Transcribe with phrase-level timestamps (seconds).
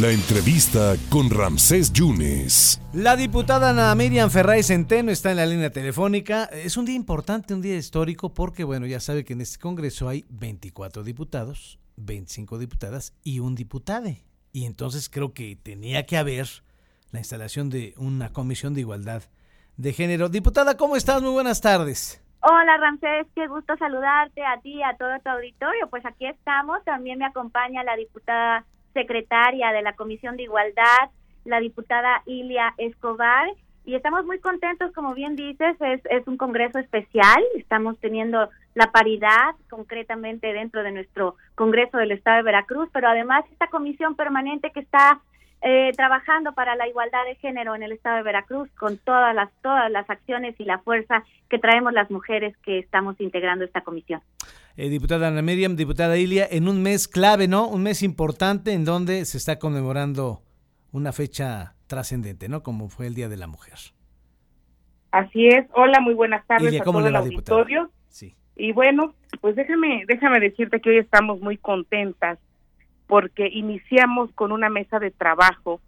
[0.00, 2.80] La entrevista con Ramsés Yunes.
[2.94, 6.44] La diputada Ana Miriam Ferray Centeno está en la línea telefónica.
[6.44, 10.08] Es un día importante, un día histórico, porque, bueno, ya sabe que en este Congreso
[10.08, 14.24] hay 24 diputados, 25 diputadas y un diputade.
[14.50, 16.46] Y entonces creo que tenía que haber
[17.10, 19.24] la instalación de una comisión de igualdad
[19.76, 20.30] de género.
[20.30, 21.20] Diputada, ¿cómo estás?
[21.20, 22.24] Muy buenas tardes.
[22.40, 25.86] Hola Ramsés, qué gusto saludarte a ti y a todo tu auditorio.
[25.90, 31.10] Pues aquí estamos, también me acompaña la diputada secretaria de la Comisión de Igualdad,
[31.44, 33.48] la diputada Ilia Escobar,
[33.84, 38.92] y estamos muy contentos, como bien dices, es, es un congreso especial, estamos teniendo la
[38.92, 44.70] paridad concretamente dentro de nuestro Congreso del Estado de Veracruz, pero además esta comisión permanente
[44.70, 45.20] que está
[45.62, 49.48] eh, trabajando para la igualdad de género en el Estado de Veracruz con todas las
[49.62, 54.20] todas las acciones y la fuerza que traemos las mujeres que estamos integrando esta comisión.
[54.76, 57.68] Eh, diputada Ana Miriam, diputada Ilia, en un mes clave, ¿no?
[57.68, 60.42] Un mes importante en donde se está conmemorando
[60.90, 62.62] una fecha trascendente, ¿no?
[62.62, 63.76] Como fue el Día de la Mujer.
[65.12, 65.66] Así es.
[65.74, 67.90] Hola, muy buenas tardes a todo el auditorio.
[68.08, 68.34] Sí.
[68.56, 72.38] Y bueno, pues déjame, déjame decirte que hoy estamos muy contentas
[73.12, 75.82] porque iniciamos con una mesa de trabajo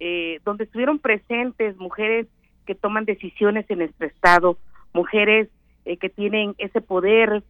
[0.00, 2.26] eh, donde estuvieron presentes mujeres
[2.64, 4.56] que toman decisiones en nuestro estado,
[4.94, 5.50] mujeres
[5.84, 7.42] eh, que tienen ese poder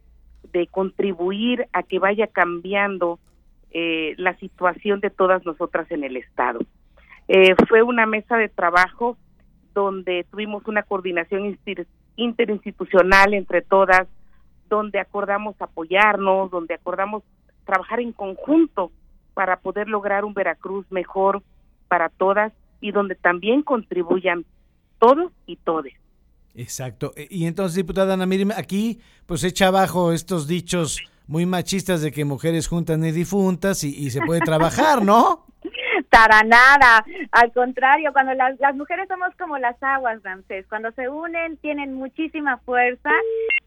[0.51, 3.17] de contribuir a que vaya cambiando
[3.71, 6.59] eh, la situación de todas nosotras en el Estado.
[7.29, 9.15] Eh, fue una mesa de trabajo
[9.73, 11.57] donde tuvimos una coordinación
[12.17, 14.09] interinstitucional entre todas,
[14.67, 17.23] donde acordamos apoyarnos, donde acordamos
[17.63, 18.91] trabajar en conjunto
[19.35, 21.43] para poder lograr un Veracruz mejor
[21.87, 24.45] para todas y donde también contribuyan
[24.97, 25.93] todos y todes.
[26.55, 27.13] Exacto.
[27.15, 32.11] E, y entonces, diputada Ana Miriam, aquí pues echa abajo estos dichos muy machistas de
[32.11, 35.45] que mujeres juntas ni difuntas y, se puede trabajar, ¿no?
[36.09, 41.09] Para nada, al contrario, cuando las, las mujeres somos como las aguas, Ramsés, cuando se
[41.09, 43.09] unen tienen muchísima fuerza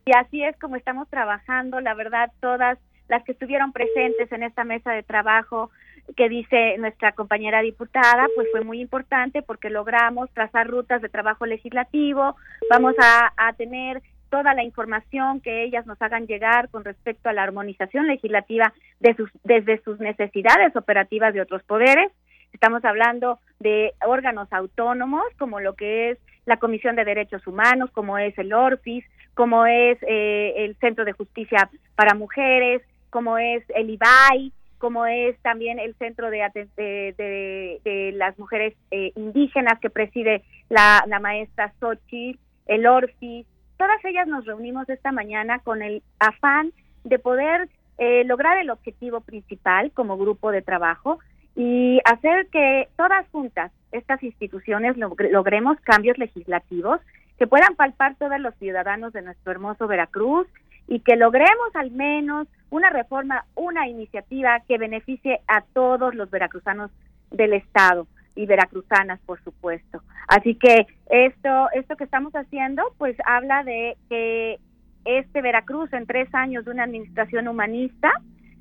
[0.07, 2.79] y así es como estamos trabajando, la verdad, todas
[3.09, 5.71] las que estuvieron presentes en esta mesa de trabajo
[6.17, 11.47] que dice nuestra compañera diputada, pues fue muy importante porque logramos trazar rutas de trabajo
[11.47, 12.37] legislativo,
[12.71, 17.43] vamos a, tener toda la información que ellas nos hagan llegar con respecto a la
[17.43, 22.13] armonización legislativa de sus, desde sus necesidades operativas de otros poderes.
[22.53, 28.19] Estamos hablando de órganos autónomos como lo que es la Comisión de Derechos Humanos, como
[28.19, 29.05] es el ORFIS,
[29.35, 35.37] como es eh, el Centro de Justicia para Mujeres, como es el IBAI, como es
[35.41, 41.73] también el Centro de, de, de, las Mujeres eh, Indígenas que preside la, la maestra
[41.81, 43.45] Sochi, el ORFI.
[43.77, 46.73] Todas ellas nos reunimos esta mañana con el afán
[47.05, 51.19] de poder eh, lograr el objetivo principal como grupo de trabajo
[51.57, 57.01] y hacer que todas juntas estas instituciones logremos cambios legislativos
[57.39, 60.47] que puedan palpar todos los ciudadanos de nuestro hermoso Veracruz
[60.89, 66.91] y que logremos al menos una reforma, una iniciativa que beneficie a todos los veracruzanos
[67.31, 70.03] del estado y veracruzanas, por supuesto.
[70.29, 74.59] Así que esto, esto que estamos haciendo, pues habla de que
[75.05, 78.11] este Veracruz en tres años de una administración humanista,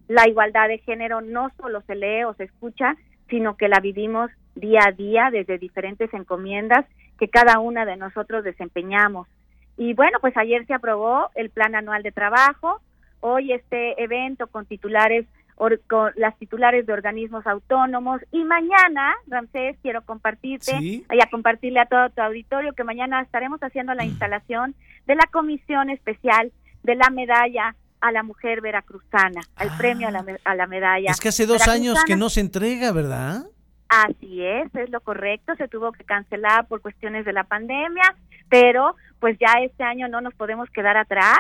[0.07, 2.95] la igualdad de género no solo se lee o se escucha,
[3.29, 6.85] sino que la vivimos día a día desde diferentes encomiendas
[7.19, 9.27] que cada una de nosotros desempeñamos.
[9.77, 12.81] Y bueno, pues ayer se aprobó el plan anual de trabajo,
[13.19, 15.25] hoy este evento con titulares
[15.87, 21.87] con las titulares de organismos autónomos y mañana, Ramsés, quiero compartirte y a compartirle a
[21.87, 24.07] todo tu auditorio que mañana estaremos haciendo la mm.
[24.07, 24.75] instalación
[25.07, 26.51] de la comisión especial
[26.83, 30.37] de la medalla a la mujer veracruzana, al premio a la, ah.
[30.43, 31.09] a la medalla.
[31.09, 33.45] Es que hace dos años que no se entrega, ¿verdad?
[33.89, 38.15] Así es, es lo correcto, se tuvo que cancelar por cuestiones de la pandemia,
[38.49, 41.39] pero pues ya este año no nos podemos quedar atrás.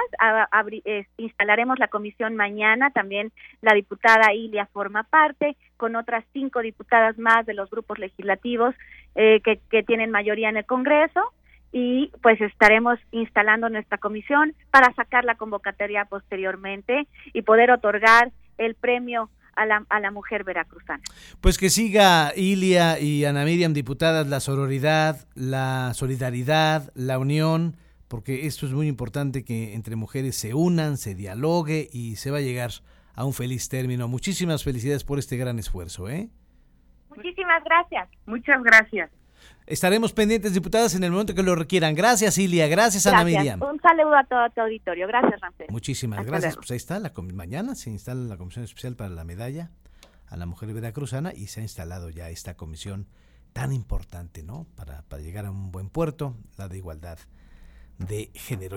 [1.17, 7.45] instalaremos la comisión mañana, también la diputada Ilia forma parte, con otras cinco diputadas más
[7.45, 8.75] de los grupos legislativos
[9.15, 11.33] eh, que, que tienen mayoría en el Congreso
[11.71, 18.75] y pues estaremos instalando nuestra comisión para sacar la convocatoria posteriormente y poder otorgar el
[18.75, 21.03] premio a la, a la mujer veracruzana.
[21.41, 27.75] Pues que siga Ilia y Ana Miriam, diputadas, la sororidad, la solidaridad, la unión,
[28.07, 32.37] porque esto es muy importante que entre mujeres se unan, se dialogue y se va
[32.37, 32.71] a llegar
[33.15, 34.07] a un feliz término.
[34.07, 36.07] Muchísimas felicidades por este gran esfuerzo.
[36.07, 36.29] ¿eh?
[37.09, 38.07] Muchísimas gracias.
[38.25, 39.16] Muchas gracias.
[39.65, 41.93] Estaremos pendientes, diputadas, en el momento que lo requieran.
[41.93, 42.67] Gracias, Ilia.
[42.67, 43.61] Gracias, Ana Miriam.
[43.61, 45.07] Un saludo a todo tu auditorio.
[45.07, 45.67] Gracias, Ramsey.
[45.69, 46.55] Muchísimas gracias.
[46.55, 46.99] Pues ahí está.
[46.99, 49.71] La, mañana se instala la Comisión Especial para la Medalla
[50.29, 53.07] a la mujer veracruzana y se ha instalado ya esta comisión
[53.53, 54.67] tan importante, ¿no?
[54.75, 57.17] Para, para llegar a un buen puerto, la de igualdad
[57.97, 58.75] de género.